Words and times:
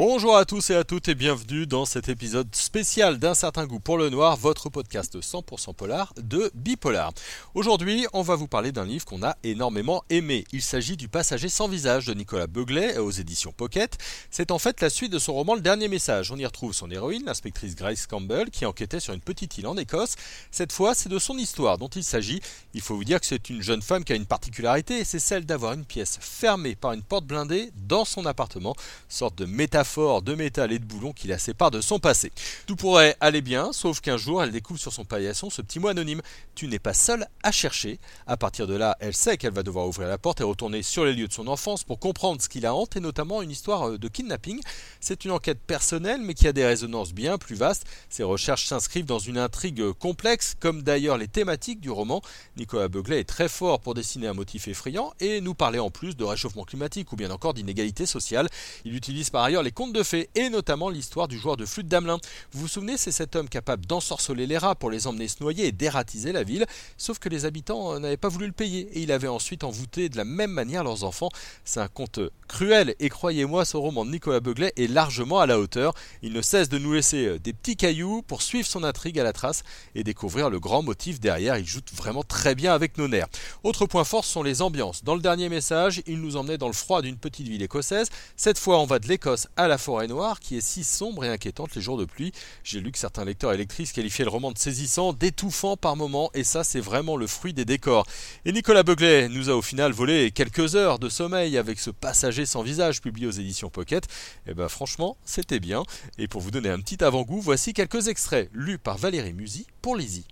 Bonjour 0.00 0.36
à 0.36 0.44
tous 0.44 0.70
et 0.70 0.76
à 0.76 0.84
toutes 0.84 1.08
et 1.08 1.16
bienvenue 1.16 1.66
dans 1.66 1.84
cet 1.84 2.08
épisode 2.08 2.54
spécial 2.54 3.18
d'un 3.18 3.34
certain 3.34 3.66
goût 3.66 3.80
pour 3.80 3.98
le 3.98 4.10
noir, 4.10 4.36
votre 4.36 4.68
podcast 4.68 5.18
100% 5.18 5.74
polar 5.74 6.14
de 6.22 6.52
Bipolar. 6.54 7.10
Aujourd'hui, 7.54 8.06
on 8.12 8.22
va 8.22 8.36
vous 8.36 8.46
parler 8.46 8.70
d'un 8.70 8.84
livre 8.84 9.04
qu'on 9.04 9.24
a 9.24 9.36
énormément 9.42 10.04
aimé. 10.08 10.44
Il 10.52 10.62
s'agit 10.62 10.96
du 10.96 11.08
Passager 11.08 11.48
sans 11.48 11.66
visage 11.66 12.06
de 12.06 12.14
Nicolas 12.14 12.46
Beuglet 12.46 12.98
aux 12.98 13.10
éditions 13.10 13.50
Pocket. 13.50 13.98
C'est 14.30 14.52
en 14.52 14.60
fait 14.60 14.80
la 14.82 14.88
suite 14.88 15.10
de 15.10 15.18
son 15.18 15.34
roman 15.34 15.56
Le 15.56 15.62
Dernier 15.62 15.88
Message. 15.88 16.30
On 16.30 16.36
y 16.36 16.46
retrouve 16.46 16.72
son 16.72 16.92
héroïne, 16.92 17.24
l'inspectrice 17.26 17.74
Grace 17.74 18.06
Campbell, 18.06 18.50
qui 18.50 18.66
enquêtait 18.66 19.00
sur 19.00 19.14
une 19.14 19.20
petite 19.20 19.58
île 19.58 19.66
en 19.66 19.76
Écosse. 19.76 20.14
Cette 20.52 20.70
fois, 20.70 20.94
c'est 20.94 21.08
de 21.08 21.18
son 21.18 21.36
histoire 21.36 21.76
dont 21.76 21.88
il 21.88 22.04
s'agit. 22.04 22.40
Il 22.72 22.82
faut 22.82 22.94
vous 22.94 23.02
dire 23.02 23.18
que 23.18 23.26
c'est 23.26 23.50
une 23.50 23.62
jeune 23.62 23.82
femme 23.82 24.04
qui 24.04 24.12
a 24.12 24.16
une 24.16 24.26
particularité, 24.26 25.02
c'est 25.02 25.18
celle 25.18 25.44
d'avoir 25.44 25.72
une 25.72 25.84
pièce 25.84 26.18
fermée 26.20 26.76
par 26.76 26.92
une 26.92 27.02
porte 27.02 27.24
blindée 27.24 27.72
dans 27.74 28.04
son 28.04 28.26
appartement, 28.26 28.76
sorte 29.08 29.36
de 29.36 29.44
métaphore 29.44 29.87
de 29.96 30.34
métal 30.34 30.70
et 30.70 30.78
de 30.78 30.84
boulons 30.84 31.12
qui 31.12 31.26
la 31.26 31.38
sépare 31.38 31.70
de 31.70 31.80
son 31.80 31.98
passé. 31.98 32.30
Tout 32.66 32.76
pourrait 32.76 33.16
aller 33.20 33.40
bien, 33.40 33.72
sauf 33.72 34.00
qu'un 34.00 34.16
jour 34.16 34.42
elle 34.42 34.52
découvre 34.52 34.78
sur 34.78 34.92
son 34.92 35.04
paillasson 35.04 35.50
ce 35.50 35.62
petit 35.62 35.80
mot 35.80 35.88
anonyme. 35.88 36.20
Tu 36.54 36.68
n'es 36.68 36.78
pas 36.78 36.94
seul 36.94 37.26
à 37.42 37.50
chercher. 37.50 37.98
À 38.26 38.36
partir 38.36 38.66
de 38.66 38.74
là, 38.74 38.96
elle 39.00 39.14
sait 39.14 39.36
qu'elle 39.38 39.52
va 39.52 39.62
devoir 39.62 39.88
ouvrir 39.88 40.06
la 40.06 40.18
porte 40.18 40.40
et 40.40 40.44
retourner 40.44 40.82
sur 40.82 41.04
les 41.04 41.14
lieux 41.14 41.26
de 41.26 41.32
son 41.32 41.48
enfance 41.48 41.84
pour 41.84 41.98
comprendre 41.98 42.40
ce 42.40 42.48
qui 42.48 42.60
la 42.60 42.74
hante 42.74 42.96
et 42.96 43.00
notamment 43.00 43.42
une 43.42 43.50
histoire 43.50 43.88
euh, 43.88 43.98
de 43.98 44.08
kidnapping. 44.08 44.60
C'est 45.00 45.24
une 45.24 45.30
enquête 45.30 45.60
personnelle 45.66 46.20
mais 46.20 46.34
qui 46.34 46.46
a 46.46 46.52
des 46.52 46.66
résonances 46.66 47.12
bien 47.12 47.38
plus 47.38 47.56
vastes. 47.56 47.86
Ses 48.10 48.22
recherches 48.22 48.66
s'inscrivent 48.66 49.06
dans 49.06 49.18
une 49.18 49.38
intrigue 49.38 49.92
complexe, 49.92 50.54
comme 50.60 50.82
d'ailleurs 50.82 51.16
les 51.16 51.28
thématiques 51.28 51.80
du 51.80 51.90
roman. 51.90 52.20
Nicolas 52.56 52.88
Beuglet 52.88 53.20
est 53.20 53.28
très 53.28 53.48
fort 53.48 53.80
pour 53.80 53.94
dessiner 53.94 54.28
un 54.28 54.34
motif 54.34 54.68
effrayant 54.68 55.12
et 55.18 55.40
nous 55.40 55.54
parler 55.54 55.78
en 55.78 55.90
plus 55.90 56.14
de 56.14 56.24
réchauffement 56.24 56.64
climatique 56.64 57.12
ou 57.12 57.16
bien 57.16 57.30
encore 57.30 57.54
d'inégalité 57.54 58.06
sociale. 58.06 58.48
Il 58.84 58.94
utilise 58.94 59.30
par 59.30 59.42
ailleurs 59.42 59.62
les 59.62 59.72
contes 59.78 59.92
de 59.92 60.02
fées, 60.02 60.28
et 60.34 60.50
notamment 60.50 60.90
l'histoire 60.90 61.28
du 61.28 61.38
joueur 61.38 61.56
de 61.56 61.64
flûte 61.64 61.86
d'Amelin. 61.86 62.18
Vous 62.50 62.62
vous 62.62 62.66
souvenez, 62.66 62.96
c'est 62.96 63.12
cet 63.12 63.36
homme 63.36 63.48
capable 63.48 63.86
d'ensorceler 63.86 64.44
les 64.44 64.58
rats 64.58 64.74
pour 64.74 64.90
les 64.90 65.06
emmener 65.06 65.28
se 65.28 65.40
noyer 65.40 65.68
et 65.68 65.72
d'ératiser 65.72 66.32
la 66.32 66.42
ville, 66.42 66.66
sauf 66.96 67.20
que 67.20 67.28
les 67.28 67.44
habitants 67.44 67.94
euh, 67.94 68.00
n'avaient 68.00 68.16
pas 68.16 68.28
voulu 68.28 68.46
le 68.46 68.52
payer, 68.52 68.88
et 68.94 69.02
il 69.02 69.12
avait 69.12 69.28
ensuite 69.28 69.62
envoûté 69.62 70.08
de 70.08 70.16
la 70.16 70.24
même 70.24 70.50
manière 70.50 70.82
leurs 70.82 71.04
enfants. 71.04 71.28
C'est 71.64 71.78
un 71.78 71.86
conte 71.86 72.18
cruel, 72.48 72.94
et 72.98 73.08
croyez-moi, 73.08 73.64
ce 73.64 73.76
roman 73.76 74.04
de 74.04 74.10
Nicolas 74.10 74.40
Beuglet 74.40 74.72
est 74.76 74.88
largement 74.88 75.38
à 75.38 75.46
la 75.46 75.60
hauteur. 75.60 75.94
Il 76.22 76.32
ne 76.32 76.42
cesse 76.42 76.68
de 76.68 76.78
nous 76.78 76.94
laisser 76.94 77.26
euh, 77.26 77.38
des 77.38 77.52
petits 77.52 77.76
cailloux 77.76 78.22
pour 78.22 78.42
suivre 78.42 78.66
son 78.66 78.82
intrigue 78.82 79.20
à 79.20 79.24
la 79.24 79.32
trace 79.32 79.62
et 79.94 80.02
découvrir 80.02 80.50
le 80.50 80.58
grand 80.58 80.82
motif 80.82 81.20
derrière. 81.20 81.58
Il 81.58 81.66
joue 81.66 81.80
vraiment 81.94 82.24
très 82.24 82.54
bien 82.54 82.72
avec 82.72 82.98
nos 82.98 83.06
nerfs. 83.06 83.28
Autre 83.62 83.86
point 83.86 84.04
fort 84.04 84.24
sont 84.24 84.42
les 84.42 84.62
ambiances. 84.62 85.04
Dans 85.04 85.14
le 85.14 85.20
dernier 85.20 85.48
message, 85.48 86.02
il 86.06 86.20
nous 86.20 86.36
emmenait 86.36 86.58
dans 86.58 86.66
le 86.66 86.72
froid 86.72 87.02
d'une 87.02 87.16
petite 87.16 87.46
ville 87.46 87.62
écossaise. 87.62 88.08
Cette 88.36 88.58
fois, 88.58 88.80
on 88.80 88.86
va 88.86 88.98
de 88.98 89.06
l'Écosse 89.06 89.46
à 89.56 89.68
la 89.68 89.78
forêt 89.78 90.08
noire 90.08 90.40
qui 90.40 90.56
est 90.56 90.60
si 90.60 90.82
sombre 90.82 91.24
et 91.24 91.28
inquiétante 91.28 91.74
les 91.74 91.82
jours 91.82 91.98
de 91.98 92.04
pluie. 92.04 92.32
J'ai 92.64 92.80
lu 92.80 92.90
que 92.90 92.98
certains 92.98 93.24
lecteurs 93.24 93.52
et 93.52 93.56
lectrices 93.56 93.92
qualifiaient 93.92 94.24
le 94.24 94.30
roman 94.30 94.52
de 94.52 94.58
saisissant, 94.58 95.12
d'étouffant 95.12 95.76
par 95.76 95.94
moments, 95.94 96.30
et 96.34 96.44
ça 96.44 96.64
c'est 96.64 96.80
vraiment 96.80 97.16
le 97.16 97.26
fruit 97.26 97.52
des 97.52 97.64
décors. 97.64 98.06
Et 98.44 98.52
Nicolas 98.52 98.82
Beuglet 98.82 99.28
nous 99.28 99.50
a 99.50 99.54
au 99.54 99.62
final 99.62 99.92
volé 99.92 100.30
quelques 100.30 100.74
heures 100.74 100.98
de 100.98 101.08
sommeil 101.08 101.58
avec 101.58 101.78
ce 101.78 101.90
passager 101.90 102.37
sans 102.46 102.62
visage 102.62 103.00
publié 103.00 103.26
aux 103.26 103.32
éditions 103.32 103.70
Pocket. 103.70 104.04
Et 104.04 104.50
eh 104.50 104.54
ben 104.54 104.68
franchement, 104.68 105.16
c'était 105.24 105.60
bien. 105.60 105.82
Et 106.18 106.28
pour 106.28 106.40
vous 106.40 106.50
donner 106.50 106.70
un 106.70 106.80
petit 106.80 107.02
avant-goût, 107.02 107.40
voici 107.40 107.72
quelques 107.72 108.08
extraits 108.08 108.50
lus 108.52 108.78
par 108.78 108.98
Valérie 108.98 109.34
Musy 109.34 109.66
pour 109.82 109.96
Lizzie. 109.96 110.26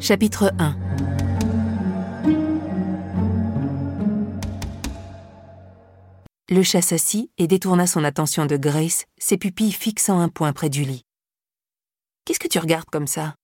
Chapitre 0.00 0.52
1 0.58 0.76
Le 6.50 6.62
chat 6.62 6.82
s'assit 6.82 7.30
et 7.38 7.46
détourna 7.46 7.86
son 7.86 8.04
attention 8.04 8.44
de 8.44 8.58
Grace, 8.58 9.06
ses 9.16 9.38
pupilles 9.38 9.72
fixant 9.72 10.20
un 10.20 10.28
point 10.28 10.52
près 10.52 10.68
du 10.68 10.84
lit. 10.84 11.04
Qu'est-ce 12.26 12.38
que 12.38 12.48
tu 12.48 12.58
regardes 12.58 12.90
comme 12.90 13.06
ça? 13.06 13.34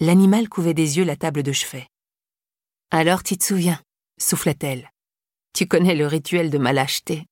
L'animal 0.00 0.48
couvait 0.48 0.74
des 0.74 0.98
yeux 0.98 1.04
la 1.04 1.14
table 1.14 1.44
de 1.44 1.52
chevet. 1.52 1.86
Alors 2.94 3.22
tu 3.22 3.38
te 3.38 3.44
souviens, 3.44 3.80
souffla-t-elle. 4.20 4.92
Tu 5.54 5.66
connais 5.66 5.94
le 5.94 6.06
rituel 6.06 6.50
de 6.50 6.58
ma 6.58 6.74
lâcheté. 6.74 7.26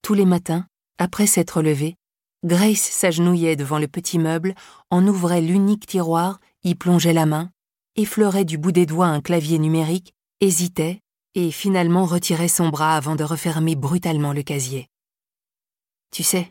Tous 0.00 0.14
les 0.14 0.24
matins, 0.24 0.66
après 0.96 1.26
s'être 1.26 1.60
levée, 1.60 1.96
Grace 2.42 2.80
s'agenouillait 2.80 3.54
devant 3.54 3.78
le 3.78 3.86
petit 3.86 4.18
meuble, 4.18 4.54
en 4.88 5.06
ouvrait 5.06 5.42
l'unique 5.42 5.84
tiroir, 5.84 6.40
y 6.64 6.74
plongeait 6.74 7.12
la 7.12 7.26
main, 7.26 7.50
effleurait 7.96 8.46
du 8.46 8.56
bout 8.56 8.72
des 8.72 8.86
doigts 8.86 9.08
un 9.08 9.20
clavier 9.20 9.58
numérique, 9.58 10.14
hésitait, 10.40 11.02
et 11.34 11.50
finalement 11.50 12.06
retirait 12.06 12.48
son 12.48 12.70
bras 12.70 12.96
avant 12.96 13.14
de 13.14 13.24
refermer 13.24 13.76
brutalement 13.76 14.32
le 14.32 14.42
casier. 14.42 14.88
Tu 16.12 16.22
sais, 16.22 16.50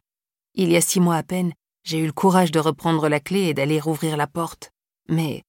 il 0.53 0.69
y 0.71 0.75
a 0.75 0.81
six 0.81 0.99
mois 0.99 1.15
à 1.15 1.23
peine, 1.23 1.53
j'ai 1.85 1.97
eu 1.97 2.05
le 2.05 2.13
courage 2.13 2.51
de 2.51 2.59
reprendre 2.59 3.09
la 3.09 3.19
clé 3.19 3.45
et 3.45 3.55
d'aller 3.55 3.79
rouvrir 3.79 4.15
la 4.15 4.27
porte, 4.27 4.69
mais 5.09 5.41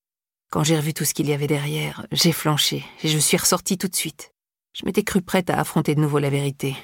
quand 0.56 0.65
j'ai 0.65 0.78
revu 0.78 0.94
tout 0.94 1.05
ce 1.05 1.12
qu'il 1.12 1.28
y 1.28 1.34
avait 1.34 1.47
derrière, 1.47 2.06
j'ai 2.12 2.33
flanché 2.33 2.83
et 3.03 3.09
je 3.09 3.19
suis 3.19 3.37
ressortie 3.37 3.77
tout 3.77 3.89
de 3.89 3.94
suite. 3.94 4.33
Je 4.72 4.87
m'étais 4.87 5.03
cru 5.03 5.21
prête 5.21 5.50
à 5.50 5.61
affronter 5.61 5.94
de 5.94 6.00
nouveau 6.00 6.19
la 6.19 6.31
vérité. 6.31 6.75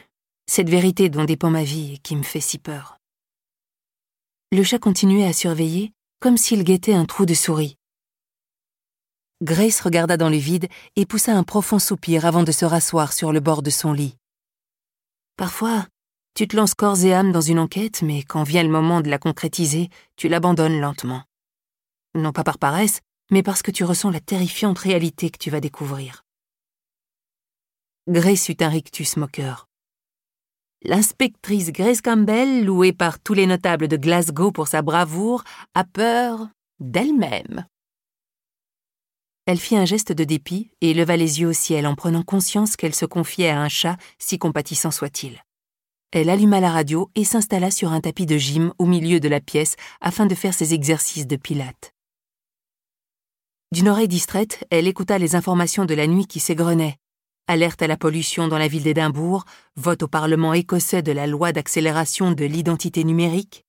Cette 0.47 0.69
vérité 0.69 1.09
dont 1.09 1.25
dépend 1.25 1.49
ma 1.49 1.65
vie 1.65 1.95
et 1.95 1.97
qui 1.97 2.15
me 2.15 2.23
fait 2.23 2.43
si 2.43 2.59
peur. 2.59 2.99
Le 4.51 4.63
chat 4.63 4.79
continuait 4.79 5.25
à 5.25 5.33
surveiller, 5.33 5.95
comme 6.21 6.37
s'il 6.37 6.65
guettait 6.65 6.93
un 6.93 7.07
trou 7.07 7.25
de 7.25 7.33
souris, 7.33 7.79
Grace 9.43 9.81
regarda 9.81 10.19
dans 10.19 10.29
le 10.29 10.37
vide 10.37 10.69
et 10.97 11.07
poussa 11.07 11.35
un 11.35 11.43
profond 11.43 11.79
soupir 11.79 12.27
avant 12.27 12.43
de 12.43 12.53
se 12.53 12.67
rasseoir 12.67 13.15
sur 13.15 13.33
le 13.33 13.41
bord 13.41 13.63
de 13.63 13.71
son 13.71 13.95
lit. 13.95 14.19
Parfois, 15.39 15.87
tu 16.35 16.47
te 16.47 16.57
lances 16.57 16.75
corps 16.75 17.03
et 17.07 17.15
âme 17.15 17.33
dans 17.33 17.41
une 17.41 17.59
enquête, 17.59 18.03
mais 18.03 18.23
quand 18.23 18.43
vient 18.43 18.65
le 18.65 18.69
moment 18.69 19.01
de 19.01 19.09
la 19.09 19.19
concrétiser, 19.19 19.89
tu 20.17 20.29
l'abandonnes 20.29 20.79
lentement. 20.79 21.23
Non 22.15 22.33
pas 22.33 22.45
par 22.45 22.59
paresse, 22.59 23.01
mais 23.33 23.43
parce 23.43 23.63
que 23.63 23.71
tu 23.71 23.83
ressens 23.83 24.11
la 24.11 24.21
terrifiante 24.21 24.79
réalité 24.79 25.31
que 25.31 25.39
tu 25.39 25.51
vas 25.51 25.61
découvrir. 25.61 26.23
Grace 28.07 28.49
eut 28.51 28.57
un 28.61 28.69
rictus 28.69 29.17
moqueur. 29.17 29.69
L'inspectrice 30.85 31.73
Grace 31.73 32.03
Campbell, 32.03 32.65
louée 32.65 32.93
par 32.93 33.21
tous 33.21 33.35
les 33.35 33.47
notables 33.47 33.89
de 33.89 33.97
Glasgow 33.97 34.53
pour 34.53 34.69
sa 34.69 34.83
bravoure, 34.83 35.45
a 35.75 35.85
peur 35.85 36.49
d'elle-même. 36.79 37.65
Elle 39.47 39.59
fit 39.59 39.77
un 39.77 39.87
geste 39.87 40.13
de 40.13 40.25
dépit 40.25 40.71
et 40.81 40.93
leva 40.93 41.17
les 41.17 41.41
yeux 41.41 41.49
au 41.49 41.53
ciel 41.53 41.87
en 41.87 41.95
prenant 41.95 42.23
conscience 42.23 42.77
qu'elle 42.77 42.95
se 42.95 43.07
confiait 43.07 43.49
à 43.49 43.61
un 43.61 43.69
chat, 43.69 43.97
si 44.19 44.39
compatissant 44.39 44.91
soit-il. 44.91 45.43
Elle 46.11 46.29
alluma 46.29 46.61
la 46.61 46.71
radio 46.71 47.11
et 47.15 47.25
s'installa 47.25 47.71
sur 47.71 47.93
un 47.93 48.01
tapis 48.03 48.27
de 48.27 48.37
gym 48.37 48.75
au 48.79 48.85
milieu 48.85 49.21
de 49.21 49.29
la 49.29 49.41
pièce 49.41 49.77
afin 50.03 50.27
de 50.27 50.35
faire 50.35 50.53
ses 50.53 50.75
exercices 50.75 51.27
de 51.27 51.37
pilates. 51.37 51.95
D'une 53.73 53.89
oreille 53.89 54.07
distraite, 54.07 54.67
elle 54.69 54.87
écouta 54.87 55.17
les 55.17 55.35
informations 55.35 55.87
de 55.87 55.95
la 55.95 56.07
nuit 56.07 56.27
qui 56.27 56.41
s'égrenaient. 56.41 56.99
Alerte 57.47 57.81
à 57.81 57.87
la 57.87 57.97
pollution 57.97 58.47
dans 58.47 58.59
la 58.59 58.69
ville 58.69 58.83
d'Édimbourg, 58.83 59.47
vote 59.77 60.03
au 60.03 60.09
Parlement 60.09 60.53
écossais 60.53 61.01
de 61.01 61.11
la 61.11 61.27
loi 61.27 61.53
d'accélération 61.53 62.33
de 62.33 62.45
l'identité 62.45 63.03
numérique. 63.03 63.65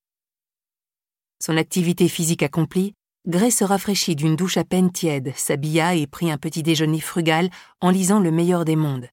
Son 1.41 1.55
activité 1.55 2.09
physique 2.09 2.43
accomplie, 2.43 2.95
Gray 3.29 3.49
se 3.49 3.63
rafraîchit 3.63 4.17
d'une 4.17 4.35
douche 4.35 4.57
à 4.57 4.65
peine 4.65 4.91
tiède, 4.91 5.31
s'habilla 5.37 5.95
et 5.95 6.05
prit 6.05 6.29
un 6.29 6.37
petit 6.37 6.63
déjeuner 6.63 6.99
frugal 6.99 7.49
en 7.79 7.89
lisant 7.89 8.19
le 8.19 8.29
meilleur 8.29 8.65
des 8.65 8.75
mondes. 8.75 9.07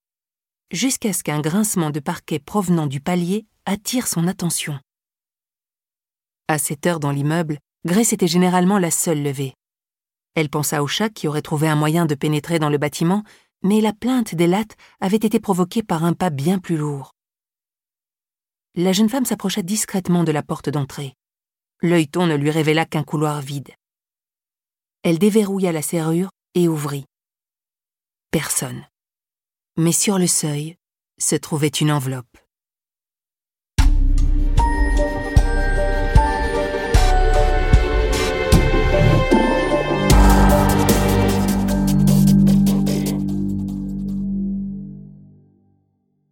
Jusqu'à 0.73 1.13
ce 1.13 1.23
qu'un 1.23 1.41
grincement 1.41 1.91
de 1.91 2.01
parquet 2.01 2.41
provenant 2.41 2.89
du 2.89 3.01
palier 3.01 3.47
attire 3.65 4.09
son 4.09 4.27
attention. 4.27 4.77
À 6.49 6.59
cette 6.59 6.85
heure 6.85 6.99
dans 6.99 7.13
l'immeuble, 7.13 7.61
Grace 7.85 8.13
était 8.13 8.27
généralement 8.27 8.81
la 8.81 8.91
seule 8.91 9.23
levée. 9.23 9.55
Elle 10.35 10.49
pensa 10.49 10.83
au 10.83 10.87
chat 10.87 11.11
qui 11.11 11.29
aurait 11.29 11.43
trouvé 11.43 11.69
un 11.69 11.77
moyen 11.77 12.07
de 12.07 12.15
pénétrer 12.15 12.59
dans 12.59 12.71
le 12.71 12.79
bâtiment, 12.79 13.25
mais 13.63 13.81
la 13.81 13.93
plainte 13.93 14.35
des 14.35 14.47
lattes 14.47 14.77
avait 15.01 15.17
été 15.17 15.41
provoquée 15.41 15.83
par 15.83 16.05
un 16.05 16.13
pas 16.13 16.31
bien 16.31 16.59
plus 16.59 16.77
lourd. 16.77 17.15
La 18.75 18.93
jeune 18.93 19.09
femme 19.09 19.25
s'approcha 19.25 19.63
discrètement 19.63 20.25
de 20.25 20.33
la 20.33 20.43
porte 20.43 20.69
d'entrée. 20.69 21.15
L'œilleton 21.83 22.27
ne 22.27 22.37
lui 22.37 22.51
révéla 22.51 22.87
qu'un 22.87 23.03
couloir 23.03 23.41
vide. 23.41 23.71
Elle 25.03 25.19
déverrouilla 25.19 25.73
la 25.73 25.83
serrure 25.83 26.31
et 26.55 26.69
ouvrit. 26.69 27.07
Personne. 28.31 28.87
Mais 29.77 29.93
sur 29.93 30.19
le 30.19 30.27
seuil 30.27 30.77
se 31.19 31.35
trouvait 31.37 31.69
une 31.69 31.91
enveloppe. 31.91 32.39